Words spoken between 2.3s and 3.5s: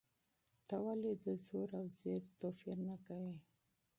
توپیر نه کوې؟